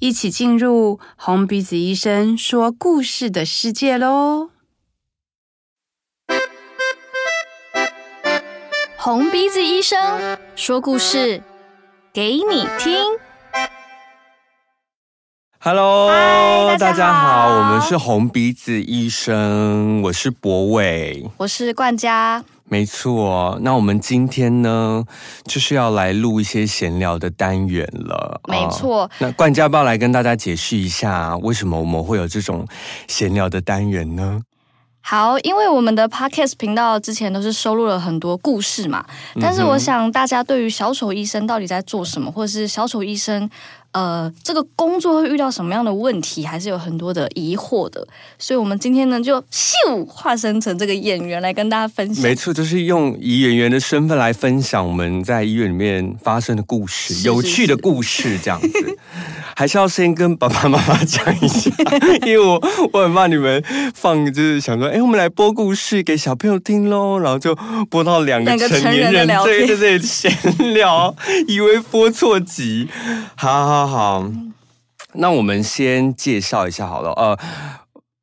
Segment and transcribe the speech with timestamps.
[0.00, 4.48] 一起进入红鼻子医生说故事的世界喽！
[8.96, 11.42] 红鼻子医生说故事
[12.14, 13.29] 给你听。
[15.62, 22.42] Hello，大家，大家好，我们是红鼻子医生，我是博伟，我是冠嘉。
[22.64, 25.04] 没错，那我们今天呢，
[25.44, 28.40] 就是要来录一些闲聊的单元了。
[28.48, 32.66] 没错，哦、那冠嘉要不要来跟大家解释一下，为什么我们会有这种
[33.06, 34.40] 闲聊的单元呢？
[35.02, 39.04] 好，因为我们的 Podcast 频道之前都是收录了很多故事嘛，
[39.38, 43.50] 但是我想大家对于小丑医生到底在做什么，或者是小丑医生。
[43.92, 48.06] 呃，这个工作会遇到什么样的问题，还是有很多的疑惑的。
[48.38, 52.22] 所以，我们今天呢，就咻化身成这个演员来跟大家分享。
[52.22, 58.68] 没错，就是用以演员的身份来分享我们在医院里面发生的故事，是是是有趣的故事，这样子。
[59.56, 61.70] 还是要先跟爸爸妈妈讲一下，
[62.24, 63.62] 因为我我很怕你们
[63.94, 67.54] 放，就是想说，哎，我们来播故事给小朋友听喽，然后就
[67.90, 70.32] 播到两个成年人在这里闲
[70.72, 71.14] 聊，
[71.46, 72.88] 以为播错集，
[73.34, 73.79] 好好。
[73.80, 74.30] 好好，
[75.14, 77.12] 那我们先介绍一下好了。
[77.12, 77.38] 呃，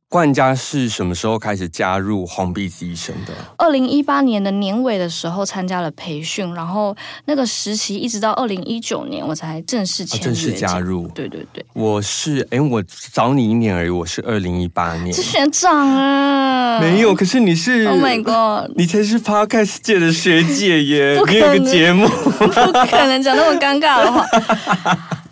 [0.10, 3.34] 冠家是什么时候开始加入红鼻子医生的？
[3.58, 11.08] 二零一八年的年尾的时候参加了培训，然后那个实习一直到二零一九年我才正式签正式加入。
[11.10, 15.12] 对对对，我是哎，我早你一年而已，我是二零一八年。
[15.14, 16.80] 是学长啊？
[16.80, 18.72] 没有，可是你是？Oh my god！
[18.78, 21.17] 你才是 Podcast 界的学姐耶！
[21.20, 22.08] 不可能，你有个节目，
[22.38, 24.26] 不可能讲那么尴尬的话。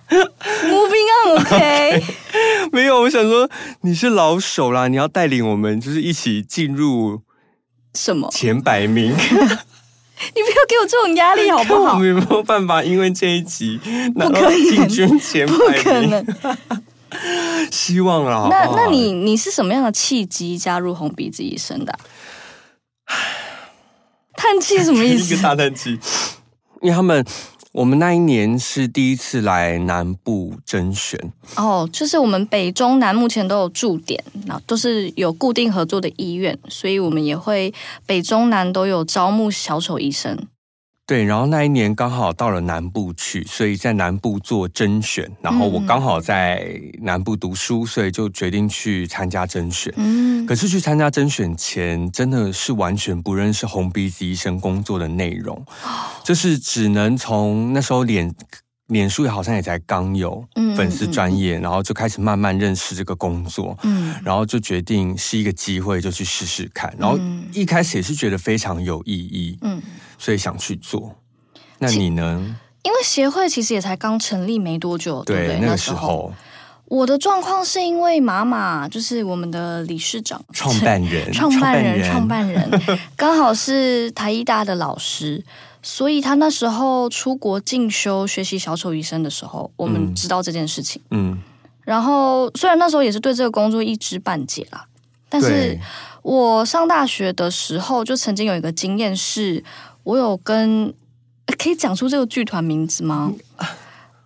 [0.09, 2.03] Moving on，OK？
[2.71, 3.49] 没有，我想说
[3.81, 7.21] 你是老手啦，你要带领我们，就是一起进入
[7.93, 9.11] 什么前百名？
[9.15, 11.95] 你不要给我这种压力好不好？
[11.95, 13.79] 我没有办法，因为这一集
[14.15, 15.59] 拿到进军前百名？
[15.59, 16.25] 不可能，
[17.71, 18.47] 希望啦。
[18.49, 21.97] 那那你你是什么样的契机加入红鼻子医生的？
[24.37, 25.33] 叹气什么意思？
[25.33, 25.99] 一个大叹气，
[26.81, 27.25] 因为他们。
[27.75, 31.19] 我们那一年是第一次来南部甄选
[31.57, 37.73] 哦，就是我们北中南目前都有驻点，那都是有固定合作的医院，所以我们也会
[38.05, 40.47] 北中南都有招募小丑医生。
[41.07, 45.29] 对，然后那一年刚好到了南部去，所以在南部做甄选。
[45.39, 49.93] 然后我刚好在南部读书，所以就决定去参加甄选。
[49.97, 55.63] 嗯，可是去参加甄选前，真的是完全不认识红鼻子医生工作的内容，
[56.23, 58.33] 就是只能从那时候脸
[58.87, 60.43] 脸书好像也才刚有
[60.75, 63.77] 粉丝专页，然后就开始慢慢认识这个工作。
[63.83, 66.91] 嗯，然后就决定是一个机会，就去试试看。
[66.97, 67.19] 然后
[67.53, 69.59] 一开始也是觉得非常有意义。
[69.61, 69.79] 嗯。
[70.17, 71.15] 所以想去做，
[71.79, 72.55] 那你呢？
[72.83, 75.59] 因为协会其实也才刚成立没多久，对，对不对？
[75.65, 76.31] 那个时候，
[76.85, 82.69] 我的状况是因为妈妈就是我们的理事长、创办人、 创办人、创办人，
[83.15, 85.43] 刚好是台医大的老师，
[85.81, 91.01] 所以他那时候出国进修学习小丑医生的时候，我们知道这件事情。
[91.09, 91.41] 嗯，
[91.81, 94.85] 然后虽然那时候也是对这个工作一知半解啦，
[95.29, 95.79] 但是
[96.21, 99.63] 我上大学的时候就曾经有一个经验是。
[100.05, 100.93] 我有跟，
[101.57, 103.33] 可以讲出这个剧团名字吗？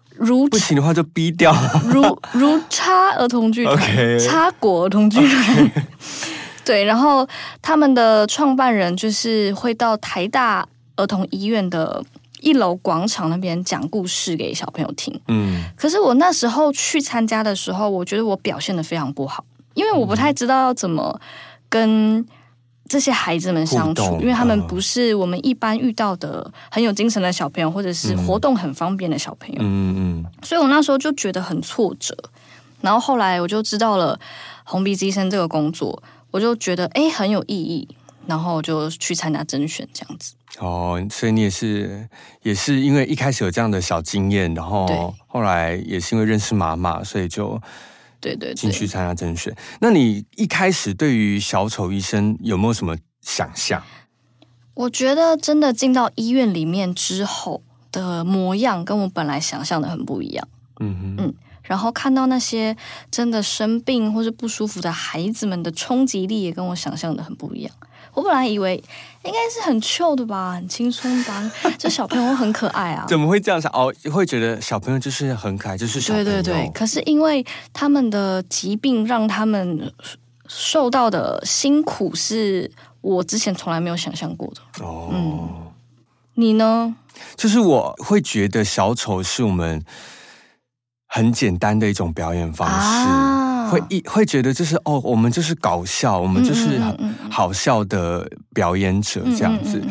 [0.10, 1.56] 如不行的话就逼掉。
[1.86, 3.80] 如如差儿童剧团
[4.20, 5.72] 差国儿童剧团。
[6.66, 7.26] 对，然后
[7.62, 10.68] 他们的创办人就是会到台大
[10.98, 12.04] 儿童医院的
[12.42, 15.18] 一楼广场那边讲故事给小朋友听。
[15.30, 21.20] 嗯，可是我那时候去参加的时候，我觉得我表现的非常不好，因为我不太知道要怎么
[21.70, 22.26] 跟。
[22.92, 29.58] 这些孩子们相处，因为他们不是我们一般遇到的很有精神的小朋友，或者是活动很方便的小朋友。
[29.60, 32.18] 嗯嗯，所以我那时候就觉得很挫折。
[32.82, 34.20] 然后后来我就知道了
[34.64, 36.02] 红鼻子医生这个工作，
[36.32, 37.88] 我就觉得哎很有意义，
[38.26, 40.34] 然后就去参加甄选这样子。
[40.58, 42.10] 哦，所以你也是
[42.42, 47.62] 也是因为一开始有这样的小经验，然后后来也是因为认识妈妈，所以就。
[48.20, 49.56] 对对，进去参加甄选。
[49.80, 53.82] 那你一开始对于小丑医生有没有什么想象？
[54.74, 57.62] 我觉得真的进到医院里面之后
[57.92, 60.48] 的模样，跟我本来想象的很不一样。
[60.80, 61.34] 嗯哼嗯。
[61.64, 62.76] 然后看到那些
[63.12, 67.72] 真的生病或是不舒服的孩子们的冲击力，也跟我想象的很不一样。
[68.14, 68.84] 我本来以为
[69.24, 73.06] 应该是很 chill 的吧，很轻松吧， 这小朋友很可爱啊。
[73.08, 73.72] 怎么会这样想？
[73.74, 76.24] 哦，会觉得小朋友就是很可爱，就是小朋友。
[76.24, 76.72] 对对对。
[76.74, 79.92] 可是因为他们的疾病，让他们
[80.48, 82.72] 受到的辛苦，是
[83.02, 84.86] 我之前从来没有想象过的。
[84.86, 85.10] 哦。
[85.12, 85.50] 嗯。
[86.36, 86.96] 你呢？
[87.36, 89.84] 就是我会觉得小丑是我们
[91.08, 92.76] 很简单的一种表演方式。
[92.76, 93.39] 啊
[93.70, 96.82] 会一会觉得就是哦，我们就是搞笑，我们就是
[97.30, 99.82] 好笑的表演者这样子。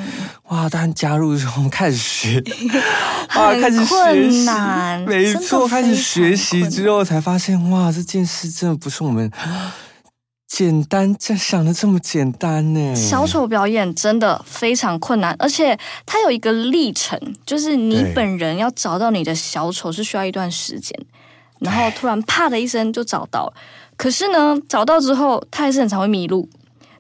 [0.48, 0.68] 哇！
[0.68, 2.42] 当加入之后开始学，
[3.36, 4.48] 哇，开始学习，
[5.06, 9.30] 没错，开始学习之后才发现，哇，这件事真的不是我们
[10.46, 12.94] 简单这想的这么简单呢。
[12.96, 20.98] 小丑表演真的非常困难，而且它有一个历程，就是你本人要找到你的小丑是需要一段时间。
[21.60, 23.54] 然后突然啪的一声就找到了，
[23.96, 26.48] 可是呢，找到之后他还是很常会迷路。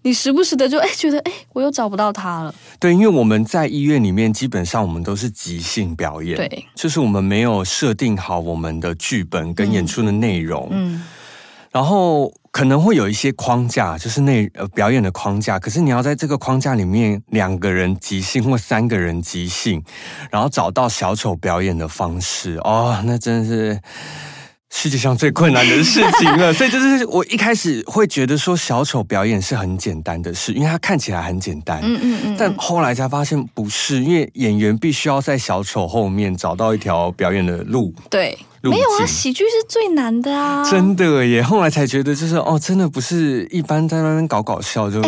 [0.02, 2.54] 你时不时的就哎觉得哎我又找不到他了。
[2.78, 11.02] 对，因为我们在医院里面基本上我们都是即兴表演，对，就是我们没有设定好我们的剧本跟演出的内容，嗯，
[11.72, 15.58] 然后可能会有一些框架，就是那呃表演的框架。
[15.58, 19.82] 可是你要在这个框架里面两个人即兴或三个人即兴，
[20.30, 23.80] 然后找到小丑表演的方式哦，那真的是。
[24.70, 45.00] 世界上最困难的事情了，所以就是我一开始会觉得说小丑表演是很简单的事，因为它看起来很简单，嗯嗯嗯，但后来才发现不是，因为演员必须要在小丑后面找到一条表演的路，对，没有啊，喜剧是最难的啊，真的耶，后来才觉得就是哦，真的不是一般在那边搞搞笑就，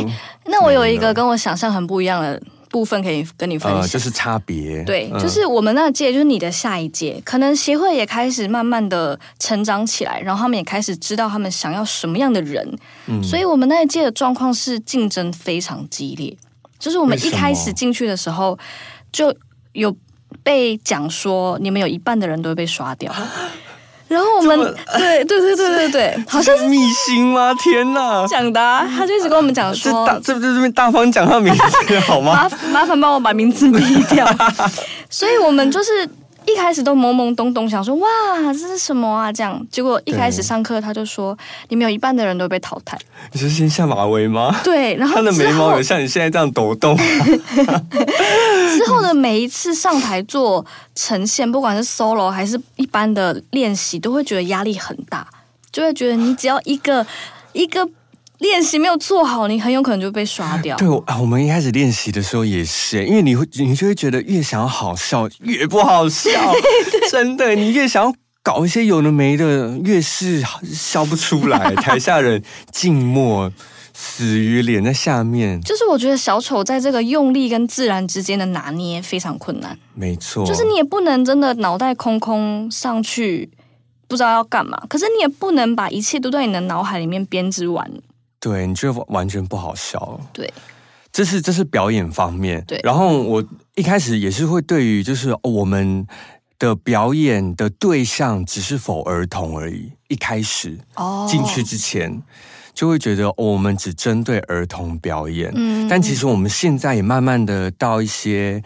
[0.47, 2.43] 那我有一个跟我想象很不一样的。
[2.71, 4.83] 部分可以跟你分享，呃、就是差别。
[4.85, 12.67] 对，嗯、就是我们那届，就是你的下一届，可能协会也开始慢慢的成长起来，然后他们也开始知道他们想要什么样的人。
[13.07, 16.35] 嗯，所以我们那一届的状况是竞争非常激烈，
[16.79, 18.59] 就是我们一开始进去的时候
[19.11, 19.35] 就
[19.73, 19.95] 有
[20.43, 23.13] 被讲说，你们有一半的人都会被刷掉。
[24.11, 24.59] 然后我们
[24.99, 27.55] 对对对对对对，好像是秘辛吗？
[27.63, 28.27] 天哪！
[28.27, 32.33] 讲的、啊，他就一直跟我们讲说，这大这不这边大方讲他名字好吗？
[32.33, 34.27] 麻麻烦帮我把名字逼掉。
[35.09, 36.09] 所以我们就是。
[36.47, 38.09] 一开始都懵懵懂懂，想说哇，
[38.53, 39.33] 这是什么啊？
[39.33, 41.37] 这样，结果一开始上课他就说，
[41.69, 42.99] 你们有一半的人都被淘汰。
[43.33, 44.61] 你是先下马威吗？
[44.65, 46.97] 对，然后他的眉毛有像你现在这样抖动。
[46.97, 50.65] 之后的每一次上台做
[50.95, 55.27] 呈现，不管是 solo 还是一般的练习，都会觉得压力很大，
[55.71, 57.07] 就会觉得你只要一个
[57.53, 57.89] 一个。
[58.41, 60.77] 练习没有做好，你很有可能就被刷掉。
[60.77, 66.31] 对，我我们一开始练习的时候也是，因为你会，你就会觉得越想要好笑，越不好笑。
[67.11, 71.75] 真的，你越想要搞一些有的没的，越是笑不出来。
[71.77, 72.43] 台下人
[72.73, 73.53] 静默，
[73.93, 75.61] 死鱼脸在下面。
[75.61, 79.79] 就是我觉得小丑在这个用力跟自然之间的拿捏非常困难。
[79.95, 83.51] 没错，就是你也不能真的脑袋空空上去，
[84.09, 84.83] 不知道要干嘛。
[84.89, 87.91] 可是你也不能把一切都在你的脑海里面编织完。
[88.41, 90.19] 对，你就完全不好笑。
[90.33, 90.51] 对，
[91.13, 92.65] 这是这是表演方面。
[92.67, 93.45] 对，然后我
[93.77, 96.07] 一开始也是会对于就是我们
[96.59, 99.93] 的表演的对象只是否儿童而已。
[100.09, 102.21] 一开始哦进去之前
[102.73, 105.53] 就会觉得我们只针对儿童表演。
[105.55, 108.63] 嗯，但其实我们现在也慢慢的到一些，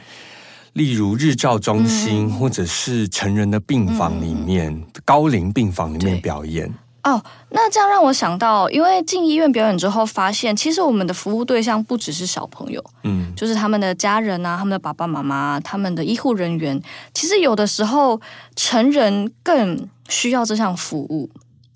[0.74, 6.72] 例如日照中心或者是成人的病房里面、高龄病房里面表演。
[7.04, 16.82] 哦，那这样让我想到，因为进医院表演之后，发现其实我们的服务对象不只是小朋友，嗯，就是他们的家人啊，他们的爸爸妈妈，他们的医护人员。
[17.12, 18.18] 其实有的时候，
[18.56, 21.28] 成人更需要这项服务，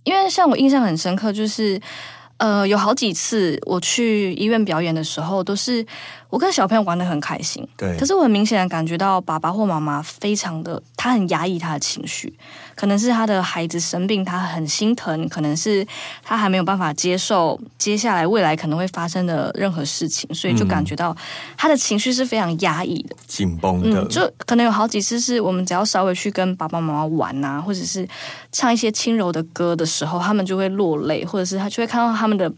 [0.04, 1.78] 因为像我印象很深刻，就是
[2.38, 5.85] 呃，有好几次我去医院表演的时候，都是
[6.30, 12.32] 我跟小朋友玩的很开心，对，可是我很明显的感觉到爸爸或妈妈非常的，他很压抑他的情绪。
[12.75, 15.85] 可能是他的孩子生病，他很心疼；可能是
[16.23, 21.16] 他还没有办法接受接下来未来可能会发生的任何事情，所以就感觉到
[21.56, 24.02] 他的情绪是非常压抑的、紧绷的。
[24.02, 28.06] 嗯，就可能有好几次是我们只要稍微去跟爸爸妈妈玩啊，或者是
[28.52, 32.52] 唱一些轻柔的歌的时候，他们就会落泪，或者是他就会看到他们的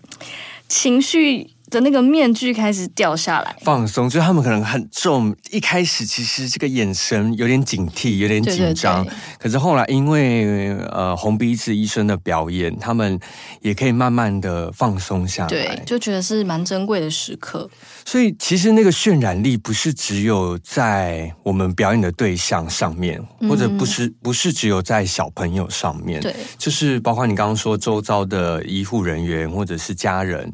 [0.69, 5.35] 情绪的那个面具开始掉下来，放松，就是他们可能很重。
[5.50, 9.05] 一开始其实这个眼神有点警惕，有点紧张。
[9.05, 13.19] 对对对，可是后来因为呃红鼻子医生的表演，他们
[13.61, 17.71] 也可以慢慢的放松下来，对，就觉得是蛮珍贵的时刻。
[18.05, 30.53] 所以其实那个渲染力不是只有在我们表演的对象上面，或者不是不是只有在小朋友上面，对，就是包括你刚刚说周遭的医护人员或者是家人。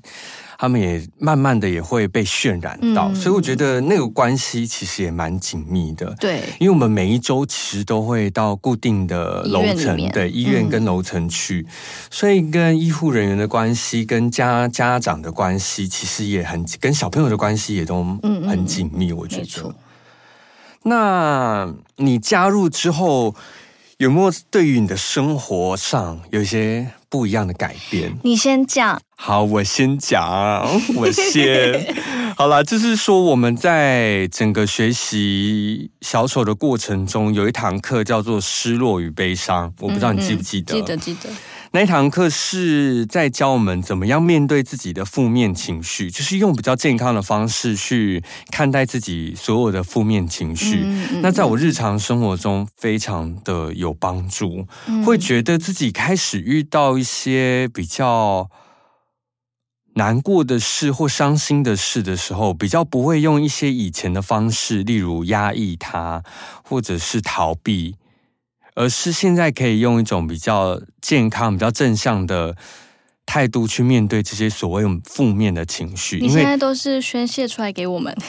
[0.59, 6.15] 他们也慢慢的也会被渲染到，嗯、所以我觉得那个关系其实也蛮紧密的。
[6.19, 11.73] 对，因为我们每一周其实都会到固定的楼层，对，医院跟楼层去，嗯、
[12.11, 19.13] 所以跟医护人员的关系、跟家家长的关系，其实也很跟小朋友的关系也都很紧密。
[19.13, 19.75] 我觉得。
[20.83, 23.35] 那你加入之后，
[23.99, 28.15] 有没有对于你的生活上有一些不一样的改变？
[28.23, 29.01] 你先讲。
[29.17, 30.23] 好，我先讲，
[30.97, 31.97] 我先。
[32.37, 40.75] 好了，就是说我们在整个学习小丑的过程中，有一堂课叫做“失落与悲伤”，我不知道你记不记得？
[40.75, 41.31] 记得，记得。
[41.77, 50.87] 那一堂课是在教我们怎么样面对自己的负面情绪，就是用比较健康的方式去看待自己所有的负面情绪。
[51.21, 54.67] 那在我日常生活中非常的有帮助，
[55.05, 58.49] 会觉得自己开始遇到一些比较。
[59.97, 66.23] 难过的事或伤心的事的时候，比较不会用一些以前的方式，例如压抑它，
[66.63, 67.97] 或者是逃避，
[68.77, 72.55] 而是现在可以用一种比较健康、比较正向的
[73.25, 76.19] 态度去面对这些所谓负面的情绪。
[76.21, 78.17] 你现在都是宣泄出来给我们。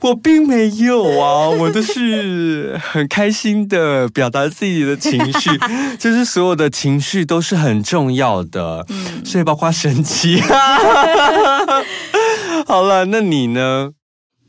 [0.00, 5.50] 我并没有啊，我都是很开心的表达自己的情绪，
[5.98, 10.42] 就是所有的情绪都是很重要的，嗯，所以包括生气。
[12.66, 13.90] 好了，那你呢？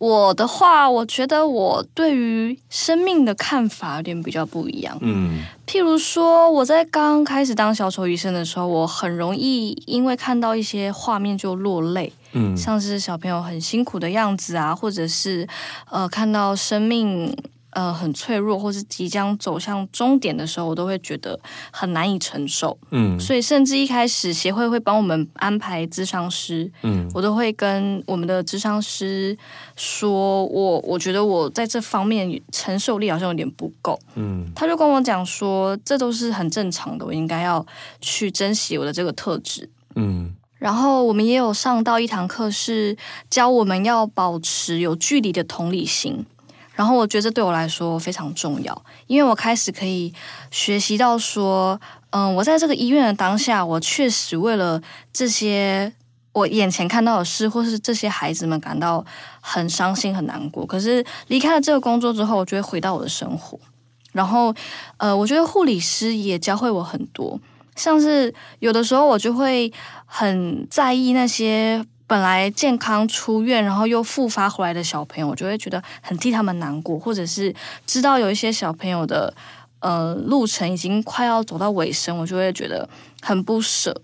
[0.01, 4.98] 我的话，我觉得我对于生命的看法有点比较不一样。
[5.00, 12.12] 嗯，譬如说，我在刚开始当小丑医生的时候，我很容易因为看到一些画面就落泪。
[12.31, 15.48] 嗯，像是小朋友很辛苦的样子啊，或者是
[15.91, 17.31] 呃，看到生命。
[17.71, 21.39] 呃，很脆弱，或是即将走向终点的时候，我都会觉得
[21.71, 22.77] 很难以承受。
[22.91, 29.37] 嗯，所以甚至一开始协会会帮我们安排咨商师，嗯，我都会跟我们的咨商师
[29.77, 33.97] 说，我我觉得我在这方面承受力好像有点不够。
[34.15, 37.65] 嗯，他就跟我讲说，这都是很正常的，我应该要
[38.01, 39.69] 去珍惜我的这个特质。
[39.95, 42.97] 嗯，然后我们也有上到一堂课，是
[43.29, 46.25] 教我们要保持有距离的同理心。
[46.81, 50.11] 然后我觉得这对我来说非常重要，因为我开始可以
[50.50, 54.81] 学习到说，嗯，我在这个医院的当下，我确实为了
[55.13, 55.93] 这些
[56.31, 59.05] 我眼前看到的事，或是这些孩子们感到
[59.41, 60.65] 很伤心、很难过。
[60.65, 63.59] 可是离开了这个工作之后，我就会回到我的生活。
[64.11, 64.51] 然后，
[64.97, 67.39] 呃，我觉得护理师也教会我很多，
[67.75, 69.71] 像是有的时候我就会
[70.07, 71.85] 很在意那些。
[72.12, 77.56] 本来健康出院，然后又复发回来的小朋友，我就会觉得很替他们难过，或者是
[77.88, 79.34] 知道有一些小朋友的
[79.80, 82.86] 呃路程已经快要走到尾声，我就会觉得
[83.22, 83.96] 很不舍。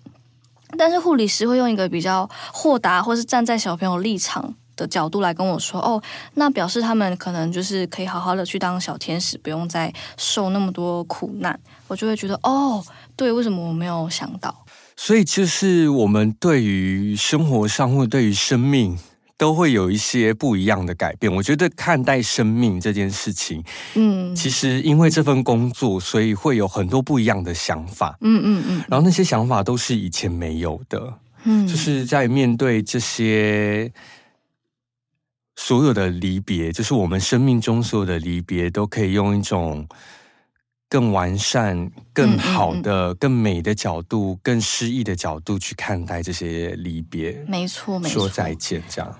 [0.77, 6.01] 但是护理师会用一个比较豁达，或是站在小朋友立场的角度来跟我说：“哦，
[6.35, 11.59] 那表示他们可能就是可以好好的去当小天使，不用再受那么多苦难。”
[11.89, 12.81] 我就会觉得：“哦，
[13.17, 14.55] 对，为什么我没有想到？”
[14.99, 18.97] 所以，就是我们对于生活上或对于生命，
[19.37, 21.31] 都会有一些不一样的改变。
[21.35, 23.63] 我觉得看待生命这件事情，
[23.93, 28.83] 嗯，其实因为这份工作，所以会有很多不一样的想法，嗯嗯嗯。
[28.89, 31.13] 然后那些想法都是以前没有的，
[31.43, 33.93] 嗯，就是在面对这些
[35.55, 39.87] 所有的离别，就是我们生命中所有的离别，都可以用一种。
[40.89, 47.43] 更完善、更好的、嗯嗯嗯、更美的角度、更诗意的角度去看待这些离别。
[47.47, 48.21] 没错，没错。
[48.21, 49.19] 说再见，这样。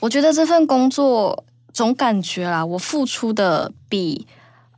[0.00, 4.26] 我觉得这份工作总感觉啦，我付出的比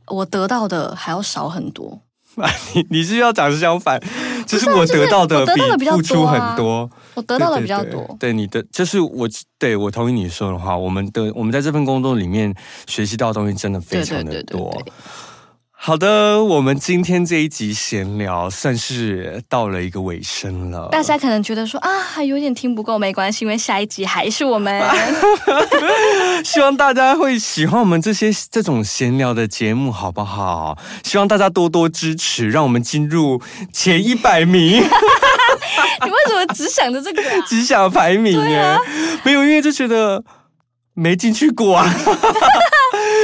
[0.07, 2.01] 我得到的还要少很多。
[2.73, 4.01] 你你是要讲相反，
[4.47, 5.45] 就是我得到的
[5.77, 6.89] 比付出很多。
[7.13, 8.15] 我得到的比较多。
[8.17, 9.27] 对，你的，就是我
[9.59, 10.77] 对我同意你说的话。
[10.77, 12.55] 我们的我们在这份工作里面
[12.87, 14.59] 学习到的东西真的非常的多。
[14.59, 14.93] 对对对对对
[15.83, 20.87] 好的，我们今天这一集闲聊算是到了一个尾声了。
[20.91, 24.79] 大家可能觉得说啊，还有点听不够，没关系，因为下一集还是我们。
[26.45, 30.77] 希望大家会喜欢我们这些这种闲聊的节目，好不好？
[31.03, 33.41] 希望大家多多支持，让我们进入
[33.73, 34.83] 前一百名。
[36.05, 37.41] 你为什么只想着这个、啊？
[37.49, 38.59] 只想排名耶？
[38.59, 38.77] 啊、
[39.23, 40.23] 没有，因为就觉得
[40.93, 41.91] 没进去过啊。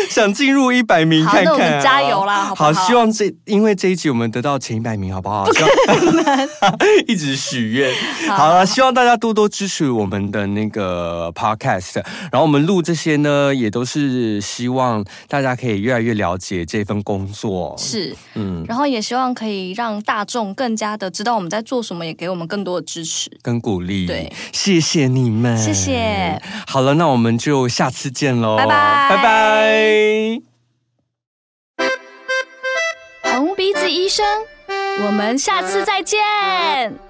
[0.12, 2.44] 想进入一百名看看，好，那我们加油啦！
[2.46, 5.46] 好，好，好，希望这因为这一集我们得到前一百名，好不好？
[5.46, 6.50] 不可能，
[7.08, 7.94] 一直许愿。
[8.30, 11.96] 好了，希望大家多多支持我们的那个 podcast。
[12.32, 17.76] 然后我们录这些呢，也都是希望大家可以越来越了解这份工作。
[17.78, 24.06] 是，嗯，然后也希望可以让大众更加的知道我们在做什么，也给我们更多的支持跟鼓励。
[24.06, 26.42] 对，谢谢你们，谢谢。
[26.68, 29.97] 好了，那我们就下次见喽，拜拜，拜拜。
[33.24, 34.26] 红鼻子医生，
[35.06, 37.07] 我们下次再见。